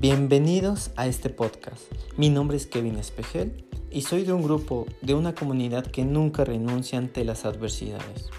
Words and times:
Bienvenidos 0.00 0.92
a 0.94 1.08
este 1.08 1.28
podcast. 1.28 1.82
Mi 2.16 2.28
nombre 2.30 2.56
es 2.56 2.68
Kevin 2.68 2.98
Espejel 2.98 3.64
y 3.90 4.02
soy 4.02 4.22
de 4.22 4.32
un 4.32 4.44
grupo, 4.44 4.86
de 5.02 5.14
una 5.14 5.34
comunidad 5.34 5.84
que 5.84 6.04
nunca 6.04 6.44
renuncia 6.44 7.00
ante 7.00 7.24
las 7.24 7.44
adversidades. 7.44 8.30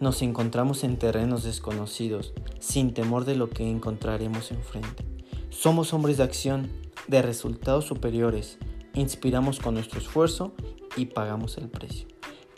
Nos 0.00 0.20
encontramos 0.22 0.82
en 0.82 0.96
terrenos 0.96 1.44
desconocidos, 1.44 2.32
sin 2.58 2.92
temor 2.92 3.24
de 3.24 3.36
lo 3.36 3.48
que 3.50 3.70
encontraremos 3.70 4.50
enfrente. 4.50 5.04
Somos 5.50 5.94
hombres 5.94 6.16
de 6.16 6.24
acción, 6.24 6.72
de 7.06 7.22
resultados 7.22 7.84
superiores, 7.84 8.58
inspiramos 8.94 9.60
con 9.60 9.74
nuestro 9.74 10.00
esfuerzo 10.00 10.54
y 10.96 11.06
pagamos 11.06 11.56
el 11.56 11.68
precio. 11.68 12.08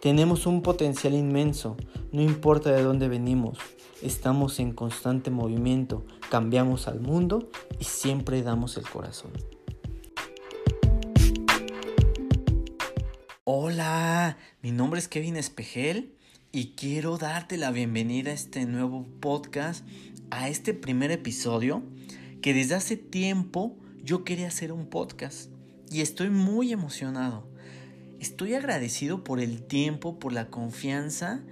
Tenemos 0.01 0.47
un 0.47 0.63
potencial 0.63 1.13
inmenso, 1.13 1.77
no 2.13 2.23
importa 2.23 2.73
de 2.73 2.83
dónde 2.83 3.09
venimos, 3.09 3.59
estamos 4.03 4.61
en 4.61 4.73
constante 4.73 5.31
movimiento, 5.31 6.05
cambiamos 6.31 6.89
al 6.89 7.01
mundo 7.01 7.51
y 7.81 7.85
siempre 7.85 8.43
damos 8.43 8.77
el 8.77 8.89
corazón. 8.89 9.33
Hola, 13.45 14.37
mi 14.63 14.73
nombre 14.73 15.01
es 15.01 15.09
Kevin 15.09 15.37
Espejel 15.37 16.15
y 16.53 16.75
quiero 16.75 17.19
darte 17.19 17.57
la 17.57 17.71
bienvenida 17.71 18.31
a 18.31 18.35
este 18.35 18.67
nuevo 18.67 19.07
podcast, 19.21 19.87
a 20.31 20.49
este 20.49 20.75
primer 20.75 21.11
episodio 21.11 21.83
que 22.43 22.55
desde 22.55 22.75
hace 22.75 22.97
tiempo 22.97 23.77
yo 24.05 24.23
quería 24.25 24.49
hacer 24.49 24.73
un 24.73 24.87
podcast 24.87 25.51
y 25.91 26.03
estoy 26.03 26.31
muy 26.31 26.73
emocionado. 26.73 27.49
Estoy 28.21 28.55
agradecido 28.55 29.25
por 29.25 29.41
el 29.41 29.63
tiempo, 29.63 30.19
por 30.19 30.33
la 30.33 30.51
confianza 30.51 31.43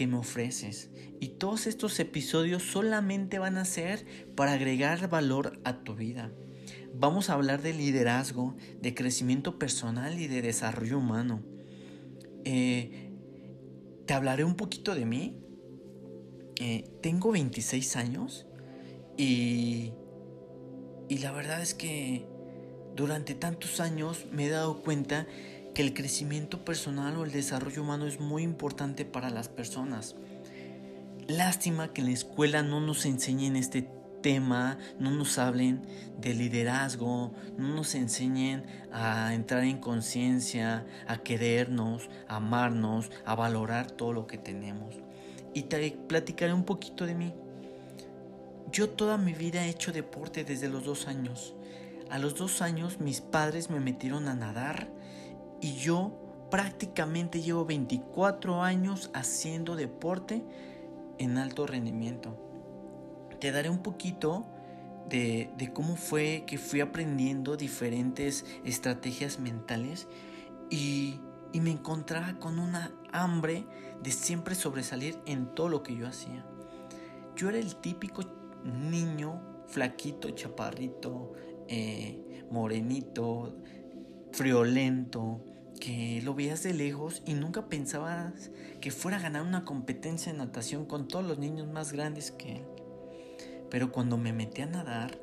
que 0.00 0.06
me 0.06 0.16
ofreces. 0.16 0.88
Y 1.20 1.28
todos 1.36 1.66
estos 1.66 2.00
episodios 2.00 2.62
solamente 2.62 3.38
van 3.38 3.58
a 3.58 3.66
ser 3.66 4.06
para 4.34 4.54
agregar 4.54 5.10
valor 5.10 5.60
a 5.62 5.84
tu 5.84 5.94
vida. 5.94 6.32
Vamos 6.94 7.28
a 7.28 7.34
hablar 7.34 7.60
de 7.60 7.74
liderazgo, 7.74 8.56
de 8.80 8.94
crecimiento 8.94 9.58
personal 9.58 10.18
y 10.18 10.26
de 10.26 10.40
desarrollo 10.40 10.96
humano. 10.96 11.42
Eh, 12.46 13.10
te 14.06 14.14
hablaré 14.14 14.42
un 14.44 14.54
poquito 14.54 14.94
de 14.94 15.04
mí. 15.04 15.36
Eh, 16.58 16.90
tengo 17.02 17.32
26 17.32 17.96
años 17.96 18.46
y, 19.18 19.92
y 21.10 21.18
la 21.18 21.30
verdad 21.30 21.60
es 21.60 21.74
que 21.74 22.26
durante 22.96 23.34
tantos 23.34 23.80
años 23.80 24.24
me 24.32 24.46
he 24.46 24.48
dado 24.48 24.80
cuenta 24.80 25.26
que 25.80 25.86
el 25.86 25.94
crecimiento 25.94 26.62
personal 26.62 27.16
o 27.16 27.24
el 27.24 27.32
desarrollo 27.32 27.80
humano 27.80 28.06
es 28.06 28.20
muy 28.20 28.42
importante 28.42 29.06
para 29.06 29.30
las 29.30 29.48
personas. 29.48 30.14
Lástima 31.26 31.94
que 31.94 32.02
en 32.02 32.08
la 32.08 32.12
escuela 32.12 32.62
no 32.62 32.82
nos 32.82 33.06
enseñen 33.06 33.56
este 33.56 33.88
tema, 34.20 34.76
no 34.98 35.10
nos 35.10 35.38
hablen 35.38 35.80
de 36.20 36.34
liderazgo, 36.34 37.32
no 37.56 37.74
nos 37.74 37.94
enseñen 37.94 38.66
a 38.92 39.32
entrar 39.32 39.64
en 39.64 39.78
conciencia, 39.78 40.84
a 41.06 41.16
querernos, 41.22 42.10
a 42.28 42.36
amarnos, 42.36 43.10
a 43.24 43.34
valorar 43.34 43.90
todo 43.90 44.12
lo 44.12 44.26
que 44.26 44.36
tenemos. 44.36 44.96
Y 45.54 45.62
te 45.62 45.92
platicaré 45.92 46.52
un 46.52 46.64
poquito 46.64 47.06
de 47.06 47.14
mí. 47.14 47.32
Yo 48.70 48.90
toda 48.90 49.16
mi 49.16 49.32
vida 49.32 49.64
he 49.64 49.70
hecho 49.70 49.92
deporte 49.92 50.44
desde 50.44 50.68
los 50.68 50.84
dos 50.84 51.06
años. 51.06 51.54
A 52.10 52.18
los 52.18 52.34
dos 52.34 52.60
años 52.60 53.00
mis 53.00 53.22
padres 53.22 53.70
me 53.70 53.80
metieron 53.80 54.28
a 54.28 54.34
nadar 54.34 55.00
y 55.60 55.74
yo 55.74 56.12
prácticamente 56.50 57.40
llevo 57.40 57.64
24 57.64 58.62
años 58.62 59.10
haciendo 59.14 59.76
deporte 59.76 60.44
en 61.18 61.38
alto 61.38 61.66
rendimiento. 61.66 62.36
Te 63.40 63.52
daré 63.52 63.70
un 63.70 63.82
poquito 63.82 64.46
de, 65.08 65.50
cómo 65.74 65.96
fue 65.96 66.44
que 66.46 66.58
fui 66.58 66.80
aprendiendo 66.80 67.56
diferentes 67.56 68.44
estrategias 68.64 69.38
mentales 69.38 70.08
y, 70.70 71.20
y 71.52 71.60
me 71.60 71.70
encontraba 71.70 72.38
con 72.38 72.58
una 72.58 72.92
hambre 73.12 73.66
de 74.02 74.10
siempre 74.10 74.54
sobresalir 74.54 75.18
en 75.26 75.54
todo 75.54 75.68
lo 75.68 75.82
que 75.82 75.96
yo 75.96 76.06
hacía. 76.06 76.44
Yo 77.36 77.48
era 77.48 77.58
el 77.58 77.76
típico 77.76 78.22
niño 78.64 79.40
flaquito, 79.66 80.30
chaparrito, 80.30 81.32
eh, 81.68 82.44
morenito, 82.50 83.56
friolento, 84.32 85.40
que 85.80 86.20
lo 86.22 86.34
veías 86.34 86.62
de 86.62 86.74
lejos 86.74 87.22
y 87.26 87.34
nunca 87.34 87.66
pensabas 87.68 88.50
que 88.80 88.90
fuera 88.90 89.16
a 89.16 89.20
ganar 89.20 89.42
una 89.42 89.64
competencia 89.64 90.30
de 90.30 90.38
natación 90.38 90.84
con 90.84 91.08
todos 91.08 91.24
los 91.24 91.38
niños 91.38 91.66
más 91.66 91.92
grandes 91.92 92.30
que 92.30 92.56
él. 92.56 92.64
Pero 93.70 93.90
cuando 93.90 94.16
me 94.18 94.32
metí 94.32 94.62
a 94.62 94.66
nadar, 94.66 95.18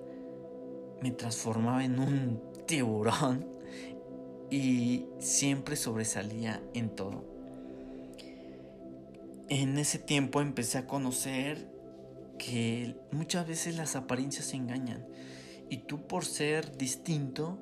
me 1.01 1.11
transformaba 1.11 1.85
en 1.85 1.99
un 1.99 2.41
tiburón 2.65 3.45
y 4.49 5.05
siempre 5.19 5.75
sobresalía 5.75 6.61
en 6.73 6.89
todo. 6.89 7.23
En 9.49 9.77
ese 9.77 9.99
tiempo 9.99 10.41
empecé 10.41 10.79
a 10.79 10.87
conocer 10.87 11.71
que 12.37 12.95
muchas 13.11 13.47
veces 13.47 13.77
las 13.77 13.95
apariencias 13.95 14.53
engañan 14.53 15.05
y 15.69 15.77
tú 15.77 16.07
por 16.07 16.25
ser 16.25 16.77
distinto 16.77 17.57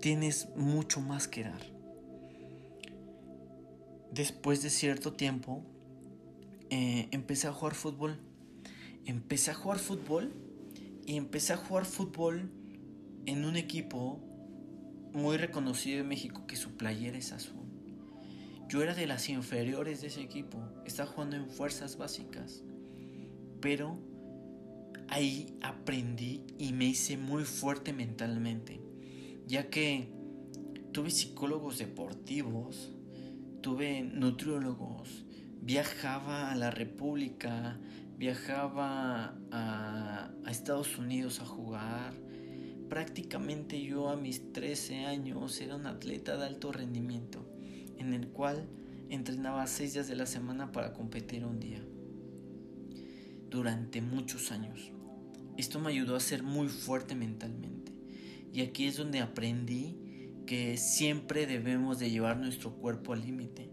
tienes 0.00 0.48
mucho 0.56 1.00
más 1.00 1.28
que 1.28 1.44
dar. 1.44 1.60
Después 4.12 4.62
de 4.62 4.70
cierto 4.70 5.12
tiempo, 5.12 5.62
eh, 6.70 7.08
empecé 7.10 7.48
a 7.48 7.52
jugar 7.52 7.74
fútbol. 7.74 8.18
Empecé 9.04 9.50
a 9.50 9.54
jugar 9.54 9.78
fútbol 9.78 10.32
y 11.04 11.16
empecé 11.16 11.52
a 11.52 11.56
jugar 11.56 11.84
fútbol 11.84 12.50
en 13.26 13.44
un 13.44 13.56
equipo 13.56 14.20
muy 15.12 15.36
reconocido 15.36 16.00
en 16.00 16.08
México 16.08 16.46
que 16.46 16.56
su 16.56 16.76
playera 16.76 17.16
es 17.16 17.32
azul. 17.32 17.66
Yo 18.68 18.82
era 18.82 18.94
de 18.94 19.06
las 19.06 19.28
inferiores 19.28 20.00
de 20.00 20.08
ese 20.08 20.22
equipo, 20.22 20.58
estaba 20.84 21.08
jugando 21.08 21.36
en 21.36 21.48
fuerzas 21.48 21.96
básicas, 21.96 22.64
pero 23.60 23.98
ahí 25.08 25.56
aprendí 25.62 26.44
y 26.58 26.72
me 26.72 26.86
hice 26.86 27.16
muy 27.16 27.44
fuerte 27.44 27.92
mentalmente 27.92 28.85
ya 29.46 29.70
que 29.70 30.08
tuve 30.92 31.10
psicólogos 31.10 31.78
deportivos, 31.78 32.90
tuve 33.60 34.02
nutriólogos, 34.02 35.24
viajaba 35.62 36.50
a 36.50 36.56
la 36.56 36.70
República, 36.70 37.78
viajaba 38.18 39.36
a, 39.50 40.30
Estados 40.48 40.98
Unidos 40.98 41.40
a 41.40 41.44
jugar. 41.44 42.14
Prácticamente 42.88 43.82
yo 43.82 44.08
a 44.08 44.16
mis 44.16 44.52
13 44.52 45.06
años 45.06 45.60
era 45.60 45.76
un 45.76 45.86
atleta 45.86 46.36
de 46.36 46.46
alto 46.46 46.72
rendimiento, 46.72 47.44
en 47.98 48.14
el 48.14 48.28
cual 48.28 48.68
entrenaba 49.10 49.66
6 49.66 49.94
días 49.94 50.08
de 50.08 50.16
la 50.16 50.26
semana 50.26 50.72
para 50.72 50.92
competir 50.92 51.44
un 51.44 51.58
día. 51.58 51.82
Durante 53.50 54.00
muchos 54.00 54.50
años. 54.50 54.92
Esto 55.56 55.80
me 55.80 55.90
ayudó 55.90 56.16
a 56.16 56.20
ser 56.20 56.42
muy 56.42 56.68
fuerte 56.68 57.14
mentalmente. 57.14 57.95
Y 58.52 58.62
aquí 58.62 58.86
es 58.86 58.96
donde 58.96 59.20
aprendí 59.20 59.96
que 60.46 60.76
siempre 60.76 61.46
debemos 61.46 61.98
de 61.98 62.10
llevar 62.10 62.38
nuestro 62.38 62.76
cuerpo 62.76 63.12
al 63.12 63.22
límite. 63.22 63.70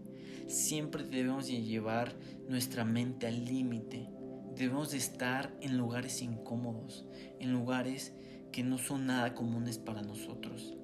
Siempre 0.48 1.04
debemos 1.04 1.46
de 1.46 1.62
llevar 1.62 2.16
nuestra 2.48 2.84
mente 2.84 3.26
al 3.26 3.44
límite. 3.44 4.08
Debemos 4.56 4.90
de 4.90 4.98
estar 4.98 5.56
en 5.60 5.78
lugares 5.78 6.20
incómodos, 6.20 7.06
en 7.40 7.52
lugares 7.52 8.12
que 8.52 8.62
no 8.62 8.78
son 8.78 9.06
nada 9.06 9.34
comunes 9.34 9.78
para 9.78 10.02
nosotros. 10.02 10.74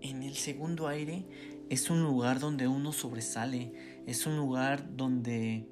En 0.00 0.22
el 0.22 0.34
segundo 0.34 0.86
aire 0.86 1.26
es 1.68 1.90
un 1.90 2.02
lugar 2.02 2.38
donde 2.38 2.68
uno 2.68 2.92
sobresale, 2.92 3.72
es 4.06 4.26
un 4.26 4.36
lugar 4.36 4.96
donde 4.96 5.66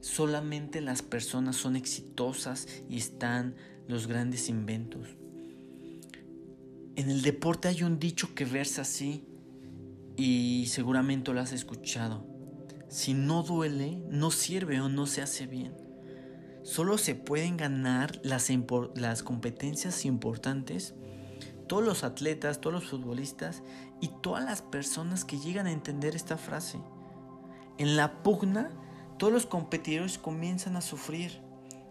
solamente 0.00 0.80
las 0.80 1.02
personas 1.02 1.56
son 1.56 1.76
exitosas 1.76 2.66
y 2.88 2.96
están 2.96 3.54
los 3.86 4.06
grandes 4.06 4.48
inventos. 4.48 5.19
En 6.96 7.10
el 7.10 7.22
deporte 7.22 7.68
hay 7.68 7.82
un 7.82 7.98
dicho 7.98 8.34
que 8.34 8.44
versa 8.44 8.82
así 8.82 9.24
y 10.16 10.66
seguramente 10.68 11.32
lo 11.32 11.40
has 11.40 11.52
escuchado. 11.52 12.26
Si 12.88 13.14
no 13.14 13.42
duele, 13.42 14.02
no 14.08 14.30
sirve 14.30 14.80
o 14.80 14.88
no 14.88 15.06
se 15.06 15.22
hace 15.22 15.46
bien. 15.46 15.74
Solo 16.62 16.98
se 16.98 17.14
pueden 17.14 17.56
ganar 17.56 18.20
las, 18.22 18.48
las 18.94 19.22
competencias 19.22 20.04
importantes 20.04 20.94
todos 21.70 21.84
los 21.84 22.02
atletas, 22.02 22.60
todos 22.60 22.74
los 22.74 22.90
futbolistas 22.90 23.62
y 24.00 24.08
todas 24.22 24.44
las 24.44 24.60
personas 24.60 25.24
que 25.24 25.38
llegan 25.38 25.68
a 25.68 25.70
entender 25.70 26.16
esta 26.16 26.36
frase. 26.36 26.80
En 27.78 27.96
la 27.96 28.24
pugna, 28.24 28.72
todos 29.18 29.32
los 29.32 29.46
competidores 29.46 30.18
comienzan 30.18 30.74
a 30.74 30.80
sufrir, 30.80 31.40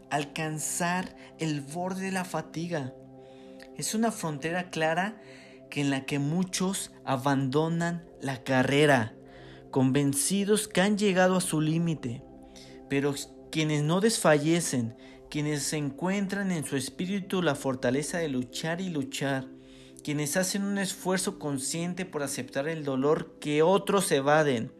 alcanzar 0.09 1.15
el 1.37 1.61
borde 1.61 2.01
de 2.01 2.11
la 2.11 2.25
fatiga 2.25 2.93
es 3.79 3.95
una 3.95 4.11
frontera 4.11 4.69
clara 4.69 5.21
que 5.69 5.79
en 5.79 5.89
la 5.89 6.05
que 6.05 6.19
muchos 6.19 6.91
abandonan 7.05 8.05
la 8.21 8.43
carrera, 8.43 9.15
convencidos 9.71 10.67
que 10.67 10.81
han 10.81 10.97
llegado 10.97 11.37
a 11.37 11.41
su 11.41 11.61
límite, 11.61 12.21
pero 12.89 13.15
quienes 13.51 13.83
no 13.83 14.01
desfallecen, 14.01 14.97
quienes 15.29 15.71
encuentran 15.71 16.51
en 16.51 16.65
su 16.65 16.75
espíritu 16.75 17.41
la 17.41 17.55
fortaleza 17.55 18.17
de 18.17 18.27
luchar 18.27 18.81
y 18.81 18.89
luchar, 18.89 19.47
quienes 20.03 20.35
hacen 20.35 20.63
un 20.63 20.77
esfuerzo 20.77 21.39
consciente 21.39 22.05
por 22.05 22.21
aceptar 22.21 22.67
el 22.67 22.83
dolor 22.83 23.37
que 23.39 23.61
otros 23.61 24.11
evaden, 24.11 24.73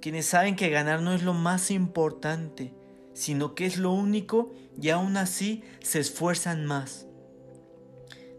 quienes 0.00 0.24
saben 0.24 0.56
que 0.56 0.70
ganar 0.70 1.02
no 1.02 1.12
es 1.12 1.22
lo 1.22 1.34
más 1.34 1.70
importante, 1.70 2.72
sino 3.12 3.54
que 3.54 3.66
es 3.66 3.76
lo 3.76 3.92
único 3.92 4.54
y 4.80 4.88
aún 4.88 5.18
así 5.18 5.62
se 5.80 6.00
esfuerzan 6.00 6.64
más. 6.64 7.09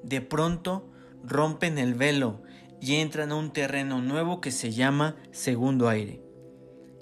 De 0.03 0.21
pronto 0.21 0.89
rompen 1.23 1.77
el 1.77 1.93
velo 1.93 2.41
y 2.81 2.95
entran 2.95 3.31
a 3.31 3.35
un 3.35 3.53
terreno 3.53 4.01
nuevo 4.01 4.41
que 4.41 4.51
se 4.51 4.71
llama 4.71 5.15
segundo 5.31 5.87
aire. 5.87 6.21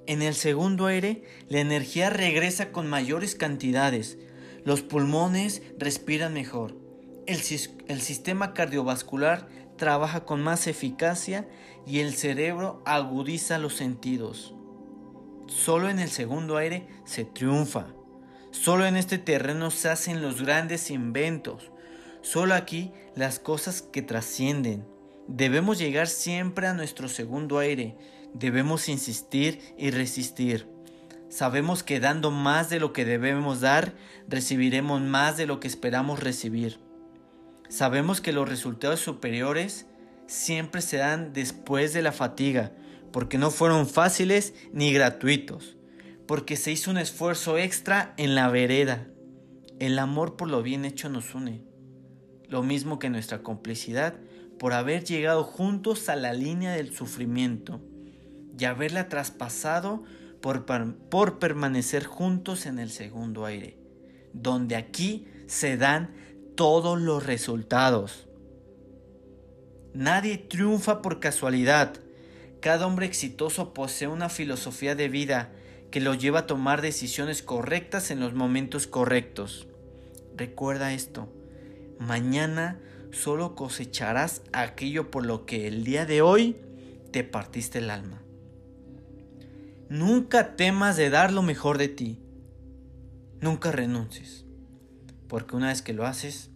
En 0.07 0.22
el 0.22 0.34
segundo 0.34 0.88
aire, 0.88 1.24
la 1.48 1.60
energía 1.60 2.10
regresa 2.10 2.72
con 2.72 2.88
mayores 2.88 3.36
cantidades. 3.36 4.18
Los 4.66 4.81
pulmones 4.81 5.62
respiran 5.78 6.34
mejor. 6.34 6.75
El, 7.28 7.38
sistema 7.38 8.56
cardiovascular 8.56 9.48
trabaja 9.78 10.25
con 10.25 10.42
más 10.42 10.66
eficacia 10.66 11.48
y 11.86 12.00
el 12.00 12.16
cerebro 12.16 12.81
agudiza 12.86 13.60
los 13.60 13.75
sentidos. 13.75 14.56
Solo 15.46 15.90
en 15.90 16.00
el 16.00 16.10
segundo 16.10 16.57
aire 16.57 16.88
se 17.06 17.24
triunfa. 17.24 17.94
Solo 18.50 18.88
en 18.88 18.96
este 18.96 19.19
terreno 19.19 19.69
se 19.69 19.90
hacen 19.90 20.24
los 20.24 20.42
grandes 20.42 20.90
inventos. 20.90 21.72
Solo 22.21 22.54
aquí 22.56 22.92
las 23.16 23.39
cosas 23.39 23.81
que 23.81 24.01
trascienden. 24.01 24.86
Debemos 25.27 25.77
llegar 25.77 26.07
siempre 26.07 26.68
a 26.68 26.74
nuestro 26.74 27.07
segundo 27.07 27.60
aire 27.60 27.95
Debemos 28.33 28.89
insistir 28.89 29.60
y 29.77 29.92
resistir. 29.92 30.68
Sabemos 31.30 31.83
que 31.83 32.00
dando 32.00 32.31
más 32.31 32.69
de 32.69 32.80
lo 32.80 32.94
que 32.94 33.06
debemos 33.06 33.62
dar, 33.62 33.94
recibiremos 34.27 35.01
más 35.01 35.38
de 35.38 35.45
lo 35.45 35.60
que 35.60 35.68
esperamos 35.68 36.19
recibir. 36.19 36.80
Sabemos 37.69 38.22
que 38.22 38.33
los 38.33 38.48
resultados 38.48 39.00
superiores 39.00 39.88
siempre 40.27 40.81
se 40.81 40.98
dan 40.98 41.33
después 41.33 41.94
de 41.94 42.01
la 42.01 42.12
fatiga, 42.12 42.72
porque 43.12 43.38
no 43.38 43.51
fueron 43.51 43.88
fáciles 43.88 44.54
ni 44.74 44.92
gratuitos, 44.92 45.77
porque 46.27 46.56
se 46.56 46.72
hizo 46.72 46.92
un 46.92 46.98
esfuerzo 46.98 47.57
extra 47.57 48.13
en 48.18 48.36
la 48.36 48.50
vereda. 48.50 49.07
El 49.80 49.98
amor 49.98 50.36
por 50.36 50.50
lo 50.50 50.62
bien 50.62 50.86
hecho 50.86 51.10
nos 51.10 51.33
une, 51.33 51.63
lo 52.50 52.63
mismo 52.63 53.00
que 53.00 53.10
nuestra 53.10 53.44
complicidad 53.44 54.16
por 54.57 54.74
haber 54.74 55.06
llegado 55.06 55.44
juntos 55.44 56.10
a 56.10 56.16
la 56.16 56.34
línea 56.34 56.74
del 56.74 56.94
sufrimiento 56.94 57.80
y 58.60 58.66
haberla 58.66 59.07
traspasado 59.07 60.04
por, 60.42 60.66
por 61.10 61.40
permanecer 61.40 62.06
juntos 62.06 62.66
en 62.66 62.80
el 62.80 62.90
segundo 62.90 63.46
aire, 63.46 63.78
donde 64.34 64.75
aquí 64.75 65.28
se 65.48 65.78
dan 65.78 66.13
todos 66.56 67.00
los 67.00 67.25
resultados. 67.25 68.28
Nadie 69.94 70.38
triunfa 70.38 71.01
por 71.01 71.19
casualidad. 71.19 71.94
Cada 72.60 72.86
hombre 72.86 73.06
exitoso 73.06 73.74
posee 73.74 74.07
una 74.10 74.30
filosofía 74.30 74.94
de 74.94 75.07
vida 75.07 75.51
que 75.90 76.01
lo 76.01 76.13
lleva 76.13 76.40
a 76.40 76.48
tomar 76.48 76.81
decisiones 76.81 77.42
correctas 77.42 78.12
en 78.12 78.19
los 78.19 78.34
momentos 78.34 78.88
correctos. 78.88 79.68
Recuerda 80.36 80.94
esto, 80.94 81.30
mañana 82.00 82.80
solo 83.12 83.56
cosecharás 83.56 84.42
aquello 84.54 85.12
por 85.12 85.25
lo 85.25 85.46
que 85.46 85.68
el 85.68 85.84
día 85.84 86.06
de 86.06 86.22
hoy 86.22 86.57
te 87.12 87.24
partiste 87.24 87.80
el 87.80 87.90
alma. 87.90 88.22
Nunca 89.90 90.56
temas 90.56 90.98
de 90.98 91.10
dar 91.10 91.34
lo 91.34 91.42
mejor 91.42 91.78
de 91.78 91.88
ti. 91.88 92.19
Nunca 93.42 93.72
renuncies, 93.72 94.46
porque 95.28 95.56
una 95.56 95.69
vez 95.69 95.81
que 95.81 95.94
lo 95.94 96.06
haces, 96.06 96.51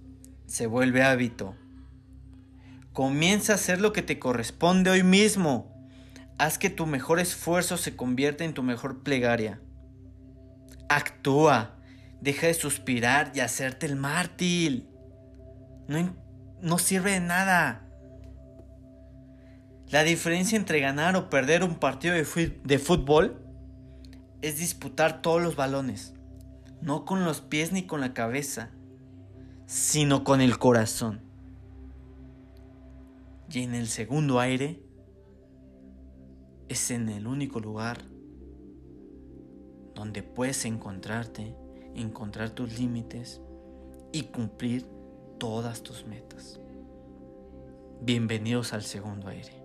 se 0.46 0.68
vuelve 0.68 1.04
hábito. 1.04 1.56
Comienza 2.92 3.54
a 3.54 3.56
hacer 3.56 3.82
lo 3.82 3.92
que 3.92 4.04
te 4.04 4.20
corresponde 4.20 4.92
hoy 4.92 5.02
mismo. 5.02 5.74
Haz 6.38 6.60
que 6.60 6.70
tu 6.70 6.86
mejor 6.86 7.20
esfuerzo 7.20 7.78
se 7.78 7.96
convierta 7.96 8.44
en 8.44 8.54
tu 8.54 8.62
mejor 8.62 9.02
plegaria. 9.02 9.60
Actúa. 10.90 11.80
Deja 12.22 12.48
de 12.48 12.54
suspirar 12.54 13.32
y 13.34 13.40
hacerte 13.40 13.86
el 13.86 13.96
mártir. 13.96 14.93
No, 15.88 16.16
no 16.62 16.78
sirve 16.78 17.12
de 17.12 17.20
nada. 17.20 17.84
La 19.94 20.04
diferencia 20.04 20.58
entre 20.58 20.80
ganar 20.80 21.16
o 21.16 21.30
perder 21.30 21.64
un 21.64 21.76
partido 21.76 22.16
de, 22.16 22.80
fútbol 22.80 23.40
es 24.42 24.58
disputar 24.58 25.22
todos 25.22 25.40
los 25.40 25.56
balones, 25.56 26.16
no 26.82 27.06
con 27.06 27.26
los 27.26 27.42
pies 27.42 27.72
ni 27.72 27.84
con 27.84 28.02
la 28.02 28.14
cabeza, 28.14 28.72
sino 29.68 30.24
con 30.24 30.42
el 30.42 30.58
corazón. 30.58 31.22
Y 33.52 33.62
en 33.62 33.76
el 33.76 33.88
segundo 33.88 34.40
aire 34.40 34.82
es 36.70 36.90
en 36.90 37.10
el 37.10 37.28
único 37.28 37.60
lugar 37.60 38.00
donde 39.94 40.24
puedes 40.24 40.66
encontrarte, 40.66 41.56
encontrar 41.94 42.50
tus 42.50 42.80
límites 42.80 43.42
y 44.12 44.24
cumplir 44.24 44.88
todas 45.44 45.84
tus 45.84 46.06
metas. 46.06 46.58
Bienvenidos 48.00 48.72
al 48.72 48.82
segundo 48.82 49.28
aire. 49.28 49.63